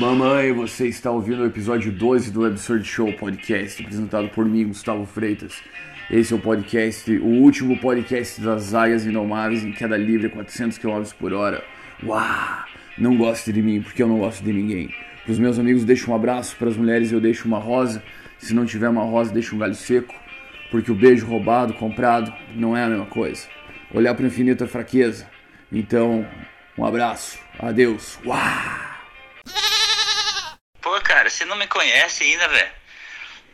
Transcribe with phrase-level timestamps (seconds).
[0.00, 5.04] Mamãe, você está ouvindo o episódio 12 do Absurd Show Podcast, apresentado por mim, Gustavo
[5.04, 5.62] Freitas.
[6.10, 10.78] Esse é o podcast, o último podcast das águias indomáveis em queda livre a 400
[10.78, 11.62] km por hora.
[12.02, 12.64] Uau!
[12.96, 14.88] Não goste de mim, porque eu não gosto de ninguém.
[15.22, 16.56] Para os meus amigos, deixo um abraço.
[16.56, 18.02] Para as mulheres, eu deixo uma rosa.
[18.38, 20.14] Se não tiver uma rosa, deixo um galho seco.
[20.70, 23.46] Porque o beijo roubado, comprado, não é a mesma coisa.
[23.92, 25.26] Olhar para o infinito é fraqueza.
[25.70, 26.26] Então,
[26.78, 27.38] um abraço.
[27.58, 28.18] Adeus.
[28.24, 28.89] Uau!
[31.30, 32.72] Você não me conhece ainda, velho.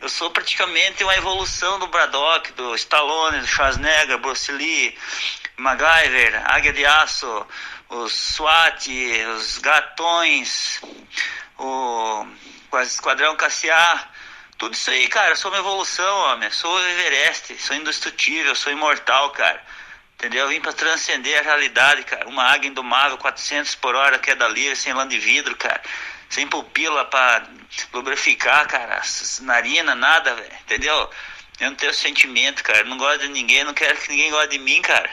[0.00, 4.96] Eu sou praticamente uma evolução do Braddock, do Stallone, do Schwarzenegger, Bruce Lee,
[5.56, 7.46] MacGyver, Águia de Aço,
[7.88, 8.88] os SWAT,
[9.36, 10.80] os Gatões,
[11.58, 12.26] o
[12.82, 14.10] Esquadrão Cassiar.
[14.58, 15.30] Tudo isso aí, cara.
[15.30, 16.48] Eu sou uma evolução, homem.
[16.48, 19.62] Eu sou Everest, sou indestrutível, sou imortal, cara.
[20.14, 20.44] Entendeu?
[20.44, 22.26] Eu vim pra transcender a realidade, cara.
[22.26, 25.82] Uma águia indomável, 400 por hora, queda livre, sem lã de vidro, cara
[26.28, 27.46] sem pupila pra
[27.92, 29.00] lubrificar, cara,
[29.40, 31.10] narina, nada, velho, entendeu?
[31.58, 34.58] Eu não tenho sentimento, cara, não gosto de ninguém, não quero que ninguém goste de
[34.58, 35.10] mim, cara,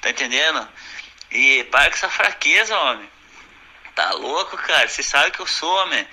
[0.00, 0.68] tá entendendo?
[1.30, 3.08] E para com essa fraqueza, homem,
[3.94, 6.06] tá louco, cara, você sabe que eu sou, homem,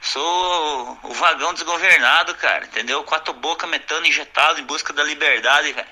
[0.00, 3.04] sou o vagão desgovernado, cara, entendeu?
[3.04, 5.88] Quatro boca metano injetado em busca da liberdade, velho,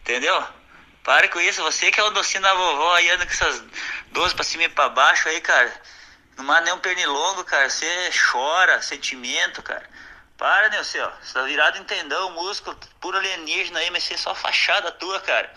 [0.00, 0.46] entendeu?
[1.02, 3.64] Pare com isso, você que é o docinho da vovó aí, anda com essas
[4.12, 5.72] 12 pra cima e pra baixo aí, cara.
[6.38, 7.68] Não manda nem um pernilongo, cara.
[7.68, 9.84] Você chora, sentimento, cara.
[10.36, 11.10] Para, né, você, ó.
[11.20, 15.20] Você tá virado em tendão, músculo, puro alienígena aí, mas você é só fachada tua,
[15.20, 15.52] cara.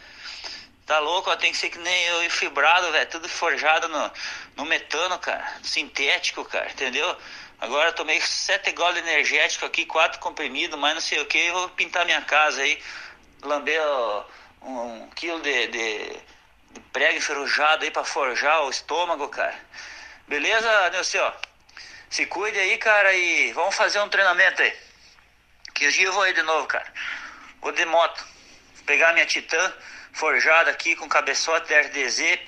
[0.87, 1.35] Tá louco, ó.
[1.35, 3.09] Tem que ser que nem eu, fibrado, velho.
[3.11, 4.11] Tudo forjado no,
[4.57, 5.47] no metano, cara.
[5.61, 6.71] Sintético, cara.
[6.71, 7.15] Entendeu?
[7.59, 11.51] Agora eu tomei sete goles energético aqui, quatro comprimidos, mais não sei o que.
[11.51, 12.81] Vou pintar minha casa aí.
[13.43, 14.25] Lamber ó,
[14.63, 16.17] um, um, quilo de, de,
[16.71, 19.59] de prego enferrujado aí pra forjar o estômago, cara.
[20.31, 21.33] Beleza, Nilson?
[22.09, 24.73] Se cuide aí, cara, e vamos fazer um treinamento aí.
[25.73, 26.87] Que hoje eu vou aí de novo, cara.
[27.59, 28.25] Vou de moto.
[28.75, 29.73] Vou pegar minha Titan
[30.13, 32.39] forjada aqui com cabeçote RDZ,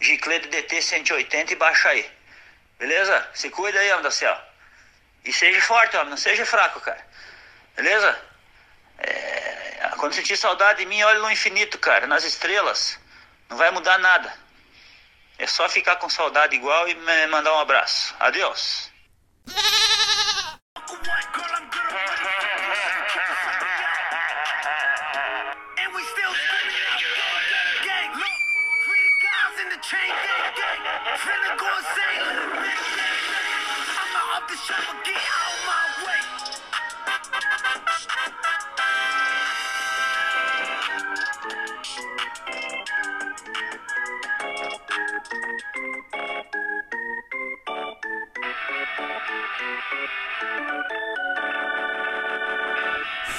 [0.00, 2.08] giclê de DT 180 e baixa aí.
[2.78, 3.28] Beleza?
[3.34, 4.40] Se cuida aí, homem do céu.
[5.24, 7.04] E seja forte, homem, não seja fraco, cara.
[7.74, 8.22] Beleza?
[8.98, 9.90] É...
[9.96, 13.00] Quando sentir saudade de mim, olhe no infinito, cara, nas estrelas.
[13.48, 14.32] Não vai mudar nada.
[15.38, 16.94] É só ficar com saudade igual e
[17.28, 18.14] mandar um abraço.
[18.20, 18.92] Adeus.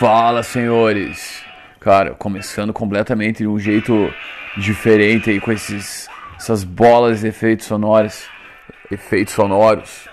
[0.03, 1.41] Fala, senhores!
[1.79, 4.13] Cara, começando completamente de um jeito
[4.57, 8.27] diferente aí com esses, essas bolas de efeitos sonoros,
[8.91, 10.09] efeitos sonoros.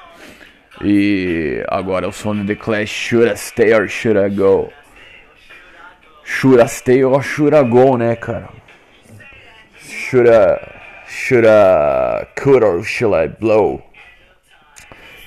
[0.81, 4.73] E agora o som de The Clash Should I Stay or Should I Go?
[6.23, 8.49] Should I Stay or Should I Go, né, cara?
[9.77, 10.57] Should I,
[11.09, 13.83] should I cut or should I blow?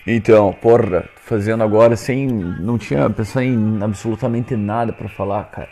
[0.08, 2.28] Então, porra, fazendo agora sem.
[2.28, 5.70] Não tinha pensado em absolutamente nada para falar, cara.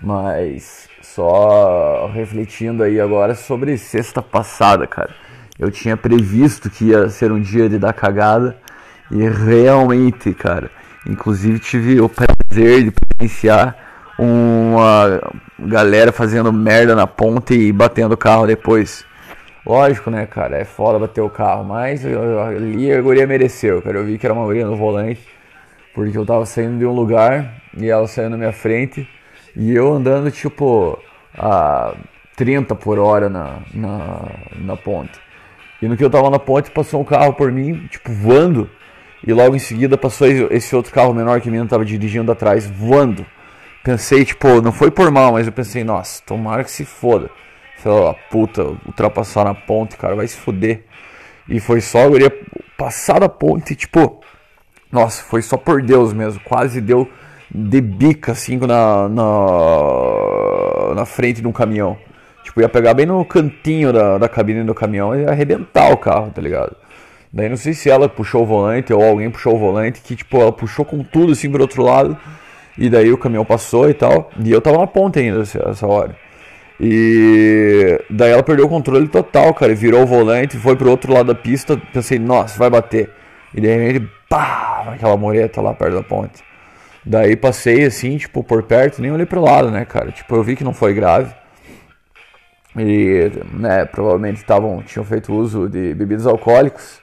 [0.00, 5.10] Mas só refletindo aí agora sobre sexta passada, cara.
[5.58, 8.56] Eu tinha previsto que ia ser um dia de dar cagada
[9.10, 10.70] e realmente, cara.
[11.06, 13.76] Inclusive tive o prazer de presenciar
[14.18, 15.20] uma
[15.58, 19.04] galera fazendo merda na ponte e batendo o carro depois.
[19.66, 20.58] Lógico, né, cara?
[20.58, 23.98] É foda bater o carro, mas ali a guria mereceu, cara.
[23.98, 25.22] Eu vi que era uma guria no volante,
[25.94, 29.08] porque eu tava saindo de um lugar e ela saiu na minha frente
[29.56, 30.98] e eu andando tipo
[31.36, 31.94] a
[32.36, 34.28] 30 por hora na, na,
[34.58, 35.18] na ponte.
[35.80, 38.68] E no que eu tava na ponte passou um carro por mim, tipo, voando.
[39.26, 42.66] E logo em seguida passou esse outro carro menor que a menina tava dirigindo atrás,
[42.66, 43.24] voando.
[43.82, 47.30] Pensei, tipo, não foi por mal, mas eu pensei, nossa, tomara que se foda
[47.90, 50.84] lá, puta, ultrapassar na ponte, cara, vai se fuder.
[51.48, 52.32] E foi só a guria
[52.76, 54.20] passar da ponte, tipo,
[54.90, 57.08] nossa, foi só por Deus mesmo, quase deu
[57.54, 61.96] de bica assim na, na, na frente de um caminhão.
[62.42, 65.96] Tipo, ia pegar bem no cantinho da, da cabine do caminhão e ia arrebentar o
[65.96, 66.76] carro, tá ligado?
[67.32, 70.36] Daí não sei se ela puxou o volante ou alguém puxou o volante, que tipo,
[70.40, 72.16] ela puxou com tudo assim pro outro lado.
[72.76, 74.30] E daí o caminhão passou e tal.
[74.38, 76.16] E eu tava na ponta ainda essa hora.
[76.80, 79.74] E daí ela perdeu o controle total, cara.
[79.74, 81.80] Virou o volante, foi pro outro lado da pista.
[81.92, 83.10] Pensei, nossa, vai bater.
[83.54, 86.42] E de repente, pá, aquela moreta lá perto da ponte.
[87.06, 90.10] Daí passei assim, tipo, por perto, nem olhei pro lado, né, cara?
[90.10, 91.34] Tipo, eu vi que não foi grave.
[92.76, 97.00] E, né, provavelmente estavam, tinham feito uso de bebidas alcoólicas.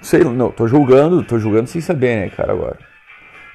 [0.00, 2.78] Sei, não, tô julgando, tô julgando sem saber, né, cara, agora.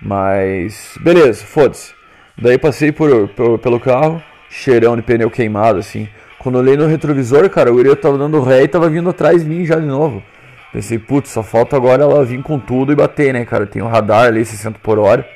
[0.02, 1.94] Mas, beleza, foda-se.
[2.38, 6.08] Daí passei por, por, pelo carro, cheirão de pneu queimado, assim.
[6.40, 9.50] Quando olhei no retrovisor, cara, o Uriel tava dando ré e tava vindo atrás de
[9.50, 10.24] mim já de novo.
[10.72, 13.66] Pensei, putz, só falta agora ela vir com tudo e bater, né, cara?
[13.66, 15.28] Tem um radar ali, 60 por hora.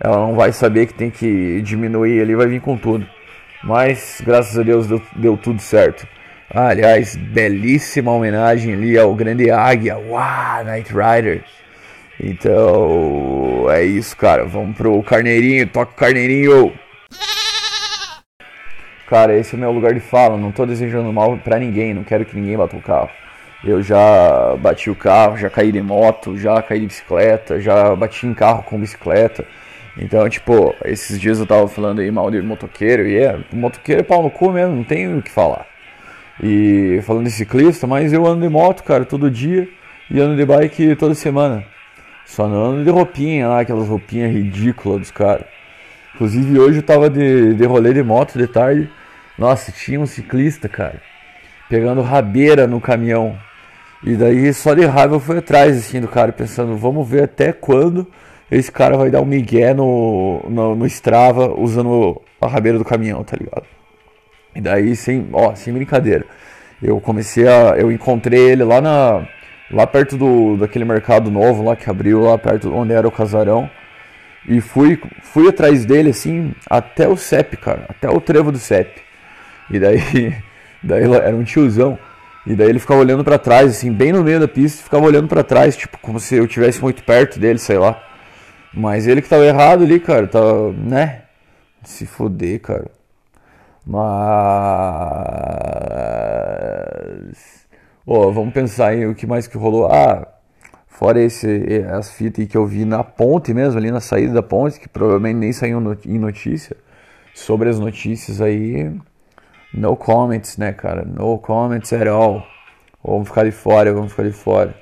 [0.00, 3.06] Ela não vai saber que tem que diminuir ali, vai vir com tudo.
[3.62, 6.06] Mas, graças a Deus, deu, deu tudo certo.
[6.50, 9.98] Ah, aliás, belíssima homenagem ali ao grande Águia.
[9.98, 11.42] Uau, Night Rider.
[12.18, 14.44] Então, é isso, cara.
[14.44, 15.66] Vamos pro Carneirinho.
[15.66, 16.72] Toca o Carneirinho.
[19.08, 20.36] Cara, esse é meu lugar de fala.
[20.36, 21.94] Não tô desejando mal pra ninguém.
[21.94, 23.10] Não quero que ninguém bata o carro.
[23.64, 28.26] Eu já bati o carro, já caí de moto, já caí de bicicleta, já bati
[28.26, 29.44] em carro com bicicleta.
[29.96, 34.04] Então, tipo, esses dias eu tava falando aí mal de motoqueiro, e é, motoqueiro é
[34.04, 35.66] pau no cu mesmo, não tem o que falar.
[36.40, 39.68] E falando de ciclista, mas eu ando de moto, cara, todo dia,
[40.08, 41.64] e ando de bike toda semana.
[42.24, 45.46] Só não ando de roupinha lá, aquelas roupinhas ridículas dos caras.
[46.14, 48.88] Inclusive hoje eu tava de, de rolê de moto de tarde.
[49.38, 51.00] Nossa, tinha um ciclista, cara,
[51.68, 53.38] pegando rabeira no caminhão.
[54.02, 57.52] E daí só de raiva eu fui atrás assim do cara, pensando, vamos ver até
[57.52, 58.06] quando
[58.50, 63.22] esse cara vai dar um migué no, no, no Strava usando a rabeira do caminhão,
[63.22, 63.64] tá ligado?
[64.54, 66.24] E daí, sem, ó, sem brincadeira,
[66.82, 67.76] eu comecei a.
[67.76, 69.26] Eu encontrei ele lá na.
[69.70, 73.70] Lá perto do, daquele mercado novo lá que abriu, lá perto onde era o casarão.
[74.48, 79.07] E fui, fui atrás dele assim, até o CEP, cara, até o trevo do CEP.
[79.70, 80.34] E daí,
[80.82, 81.98] daí era um tiozão.
[82.46, 85.28] E daí ele ficava olhando para trás, assim, bem no meio da pista, ficava olhando
[85.28, 88.02] para trás, tipo, como se eu estivesse muito perto dele, sei lá.
[88.72, 91.22] Mas ele que tava errado ali, cara, tava, né?
[91.84, 92.90] Se foder, cara.
[93.84, 94.06] Mas.
[98.06, 99.86] Ó, oh, vamos pensar em o que mais que rolou.
[99.90, 100.26] Ah,
[100.86, 104.80] fora esse, as fitas que eu vi na ponte mesmo, ali na saída da ponte,
[104.80, 106.76] que provavelmente nem saiu em notícia.
[107.34, 108.90] Sobre as notícias aí.
[109.72, 111.04] No comments, né, cara?
[111.04, 112.46] No comments at all.
[113.04, 114.74] Vamos ficar de fora, vamos ficar de fora.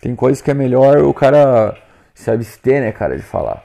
[0.00, 1.76] Tem coisas que é melhor o cara
[2.14, 3.62] se abster, né, cara, de falar.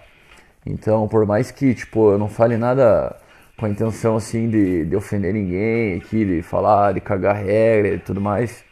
[0.65, 3.15] Então, por mais que, tipo, eu não fale nada
[3.57, 7.99] com a intenção, assim, de, de ofender ninguém aqui, de falar, de cagar regra e
[7.99, 8.63] tudo mais,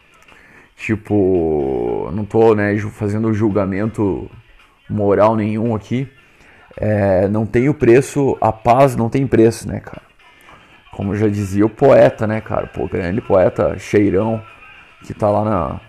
[0.75, 4.29] tipo, não tô, né, fazendo julgamento
[4.89, 6.07] moral nenhum aqui.
[6.77, 10.04] É, não tem o preço, a paz não tem preço, né, cara?
[10.95, 12.67] Como já dizia o poeta, né, cara?
[12.67, 14.41] Pô, grande poeta cheirão
[15.03, 15.81] que tá lá na,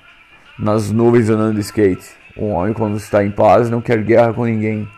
[0.58, 2.10] nas nuvens andando de skate.
[2.36, 4.88] Um homem, quando está em paz, não quer guerra com ninguém.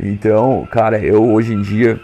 [0.00, 2.00] Então, cara, eu hoje em dia,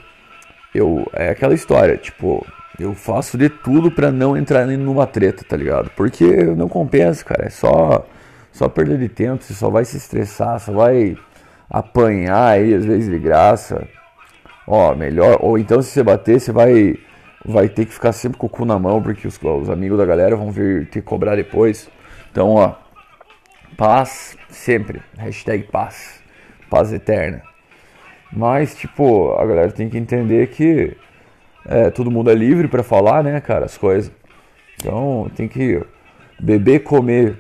[0.74, 2.46] eu é aquela história, tipo,
[2.78, 5.90] eu faço de tudo para não entrar numa treta, tá ligado?
[5.96, 8.06] Porque não compensa, cara, é só
[8.52, 11.16] só perder de tempo, você só vai se estressar, só vai
[11.70, 13.88] apanhar aí às vezes de graça.
[14.66, 16.98] Ó, melhor, ou então se você bater, você vai
[17.44, 20.04] vai ter que ficar sempre com o cu na mão, porque os, os amigos da
[20.04, 21.88] galera vão vir te cobrar depois.
[22.30, 22.74] Então, ó,
[23.78, 25.00] Paz sempre.
[25.16, 26.20] Hashtag paz.
[26.68, 27.42] Paz eterna.
[28.32, 30.96] Mas, tipo, a galera tem que entender que
[31.64, 34.10] é, todo mundo é livre para falar, né, cara, as coisas.
[34.76, 35.80] Então, tem que
[36.40, 37.38] beber, comer.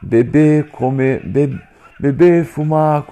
[0.00, 1.26] Beber, comer.
[1.26, 1.60] Be,
[1.98, 3.04] beber, fumar.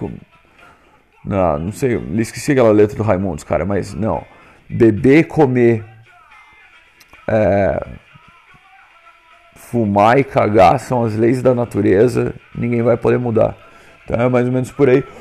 [1.25, 1.97] Não, não sei.
[2.19, 4.25] Esqueci aquela letra do Raimundos, cara, mas não.
[4.69, 5.85] Beber, comer.
[7.27, 7.99] É
[9.71, 13.55] fumar e cagar são as leis da natureza, ninguém vai poder mudar.
[14.05, 15.05] Então é mais ou menos por aí.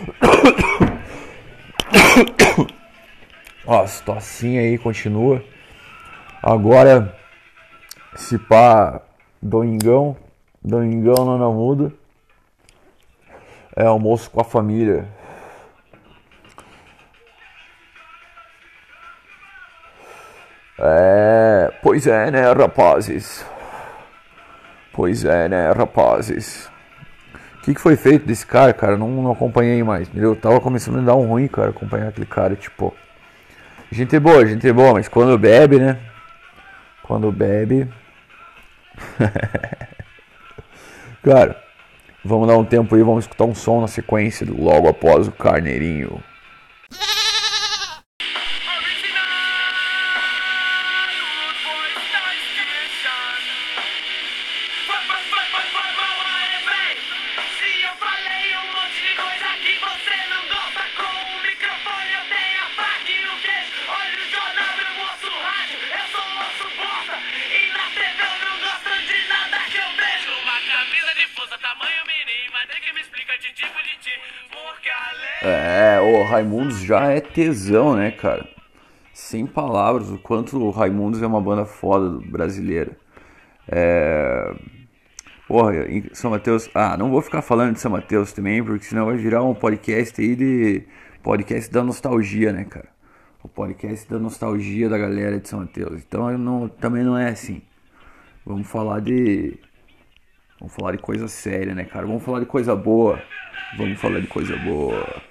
[3.65, 5.43] Ó, a situação aí continua.
[6.41, 7.13] Agora,
[8.15, 9.01] se pá,
[9.41, 10.15] domingão,
[10.63, 11.91] domingão não muda.
[13.75, 15.09] É almoço com a família.
[20.79, 23.43] É, pois é, né, rapazes?
[24.93, 26.69] Pois é, né, rapazes?
[27.55, 28.95] O que, que foi feito desse cara, cara?
[28.95, 30.07] Não, não acompanhei mais.
[30.15, 32.95] Eu tava começando a dar um ruim, cara, acompanhar aquele cara, tipo.
[33.91, 35.97] Gente é boa, gente é boa, mas quando bebe, né?
[37.03, 37.87] Quando bebe.
[41.23, 41.61] cara,
[42.23, 46.21] vamos dar um tempo aí, vamos escutar um som na sequência logo após o carneirinho.
[75.41, 78.47] É, o Raimundos já é tesão, né, cara?
[79.13, 82.97] Sem palavras, o quanto o Raimundos é uma banda foda brasileira.
[83.67, 84.55] É.
[85.47, 85.73] Porra,
[86.13, 86.69] São Mateus.
[86.73, 90.19] Ah, não vou ficar falando de São Mateus também, porque senão vai virar um podcast
[90.21, 90.83] aí de.
[91.23, 92.89] Podcast da nostalgia, né, cara?
[93.43, 96.01] O podcast da nostalgia da galera de São Mateus.
[96.05, 97.61] Então não, também não é assim.
[98.45, 99.57] Vamos falar de.
[100.59, 102.07] Vamos falar de coisa séria, né, cara?
[102.07, 103.21] Vamos falar de coisa boa.
[103.77, 105.21] Vamos falar de coisa boa.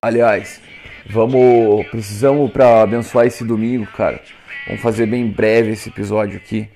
[0.00, 0.62] Aliás,
[1.10, 1.86] vamos.
[1.88, 4.22] Precisamos para abençoar esse domingo, cara.
[4.66, 6.70] Vamos fazer bem breve esse episódio aqui.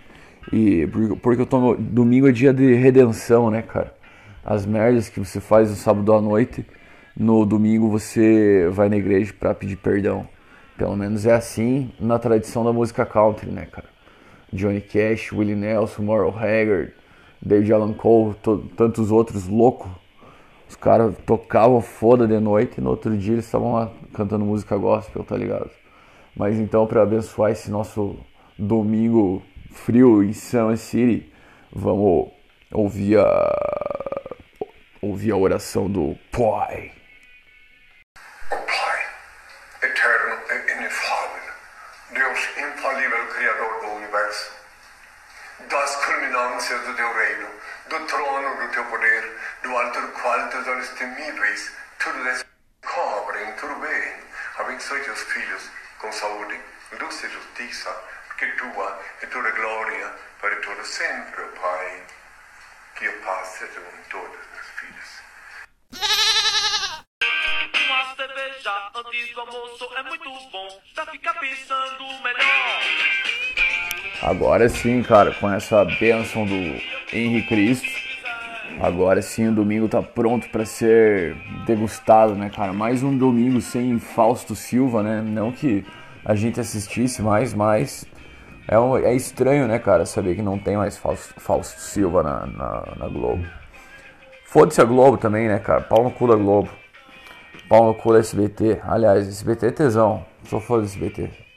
[0.52, 0.86] E
[1.22, 3.94] porque eu tô domingo é dia de redenção, né, cara?
[4.44, 6.66] As merdas que você faz no sábado à noite,
[7.16, 10.28] no domingo você vai na igreja para pedir perdão.
[10.76, 13.88] Pelo menos é assim na tradição da música country, né, cara?
[14.52, 16.92] Johnny Cash, Willie Nelson, Moral Haggard,
[17.40, 18.34] David Allan Cole,
[18.76, 19.90] tantos outros loucos
[20.72, 24.74] os caras tocavam foda de noite e no outro dia eles estavam lá cantando música
[24.74, 25.70] gospel, tá ligado?
[26.34, 28.16] Mas então, para abençoar esse nosso
[28.58, 31.30] domingo frio em Sun City,
[31.70, 32.30] vamos
[32.72, 34.34] ouvir a,
[35.02, 37.01] ouvir a oração do Pai.
[46.52, 47.48] Culminâncias do teu reino,
[47.88, 53.74] do trono do teu poder, do alto do qual teus olhos temíveis tudo descobrem, tudo
[53.76, 54.14] bem.
[54.58, 56.60] Abençoe teus filhos com saúde,
[57.00, 57.90] luz e justiça,
[58.26, 62.02] porque tua é toda glória para todo sempre, Pai.
[62.96, 65.22] Que a paz seja com todas as filhas.
[67.86, 73.31] Uma cerveja antes do almoço é muito bom pra ficar pensando melhor.
[74.22, 76.54] Agora sim, cara, com essa bênção do
[77.12, 78.12] Henrique Cristo
[78.80, 81.36] Agora sim o domingo tá pronto para ser
[81.66, 82.72] degustado, né, cara?
[82.72, 85.22] Mais um domingo sem Fausto Silva, né?
[85.22, 85.84] Não que
[86.24, 88.04] a gente assistisse mais, mas
[88.66, 92.46] é, um, é estranho, né, cara, saber que não tem mais Fausto, Fausto Silva na,
[92.46, 93.44] na, na Globo.
[94.46, 95.80] Foda-se a Globo também, né, cara?
[95.80, 96.68] Pau no cu da Globo.
[97.68, 98.80] Pau no cu da SBT.
[98.82, 100.24] Aliás, SBT é tesão.
[100.44, 101.51] Sou do SBT.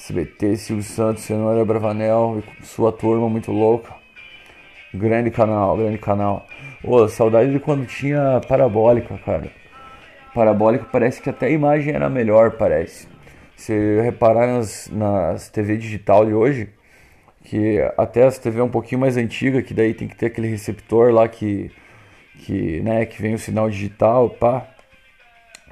[0.00, 3.92] SBT, Silvio Santos, Senhora Bravanel e sua turma muito louca.
[4.94, 6.46] Grande canal, grande canal.
[6.82, 9.50] Ô, saudade de quando tinha parabólica, cara.
[10.34, 13.06] Parabólica parece que até a imagem era melhor, parece.
[13.54, 16.70] Se reparar nas, nas TV digital de hoje,
[17.44, 21.12] que até as TV um pouquinho mais antiga, que daí tem que ter aquele receptor
[21.12, 21.70] lá que,
[22.38, 24.66] que, né, que vem o sinal digital, pá.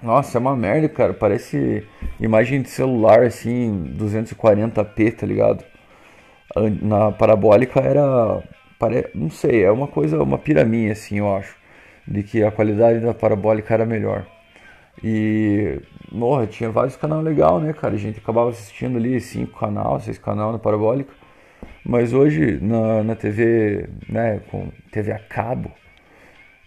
[0.03, 1.13] Nossa, é uma merda, cara.
[1.15, 1.87] Parece
[2.21, 5.65] imagem de celular, assim, 240p, tá ligado?
[6.83, 8.43] Na parabólica era
[8.79, 9.11] Pare...
[9.15, 11.57] Não sei, é uma coisa, uma piraminha assim, eu acho.
[12.07, 14.27] De que a qualidade da parabólica era melhor.
[15.05, 15.81] E,
[16.13, 17.95] morra, tinha vários canais legais, né, cara?
[17.95, 21.13] A gente acabava assistindo ali cinco canais, seis canais na parabólica.
[21.85, 25.73] Mas hoje, na, na TV, né, com TV a cabo,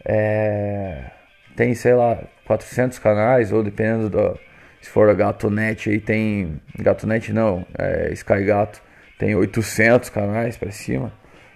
[0.05, 1.11] é,
[1.55, 4.39] tem, sei lá, 400 canais, ou dependendo do.
[4.81, 6.59] Se for a Gatonet aí tem.
[6.77, 8.81] Gatonet não, é Sky Gato,
[9.19, 11.13] tem 800 canais para cima.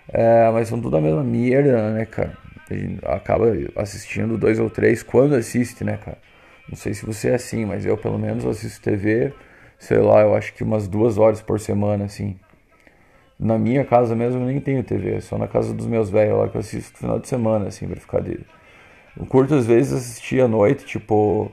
[0.07, 2.37] É, mas são tudo a mesma merda, né, cara?
[2.69, 6.17] A gente acaba assistindo dois ou três quando assiste, né, cara?
[6.67, 9.33] Não sei se você é assim, mas eu pelo menos assisto TV,
[9.77, 12.39] sei lá, eu acho que umas duas horas por semana, assim.
[13.39, 16.37] Na minha casa mesmo eu nem tenho TV, é só na casa dos meus velhos
[16.37, 18.39] lá que eu assisto no final de semana, assim, pra ficar de.
[19.17, 21.51] Eu curto às vezes assistir à noite, tipo,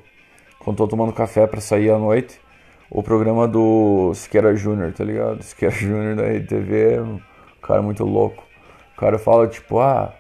[0.58, 2.40] quando tô tomando café pra sair à noite,
[2.90, 5.42] o programa do Siqueira Júnior, tá ligado?
[5.44, 7.00] Siqueira Júnior da Rede TV
[7.62, 8.44] cara muito louco.
[8.94, 10.12] O cara fala tipo, ah,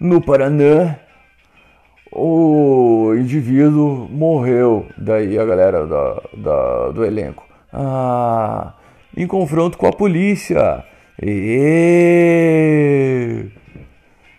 [0.00, 0.98] no Paraná
[2.10, 4.86] o indivíduo morreu.
[4.96, 7.44] Daí a galera da, da, do elenco.
[7.72, 8.74] Ah,
[9.14, 10.84] em confronto com a polícia.
[11.20, 11.46] E...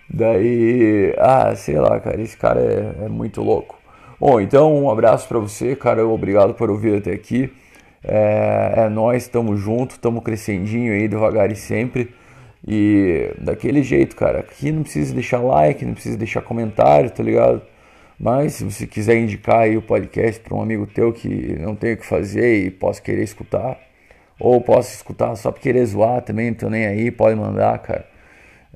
[0.10, 3.78] Daí, ah, sei lá, cara, esse cara é, é muito louco.
[4.20, 7.52] Bom, então um abraço para você, cara, obrigado por ouvir até aqui.
[8.04, 12.14] É, é nós, estamos juntos, estamos crescendinho aí devagar e sempre.
[12.68, 14.40] E daquele jeito, cara.
[14.40, 17.62] Aqui não precisa deixar like, não precisa deixar comentário, tá ligado?
[18.20, 21.94] Mas se você quiser indicar aí o podcast para um amigo teu que não tem
[21.94, 23.80] o que fazer e possa querer escutar,
[24.40, 28.06] ou possa escutar só para querer zoar também, não tô nem aí, pode mandar, cara.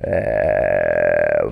[0.02, 1.42] É...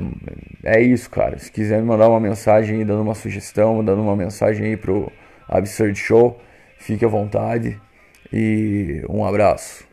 [0.65, 1.39] é isso, cara.
[1.39, 5.11] Se quiser me mandar uma mensagem aí, dando uma sugestão, dando uma mensagem aí pro
[5.49, 6.41] Absurd Show,
[6.79, 7.81] fique à vontade.
[8.33, 9.90] E um abraço.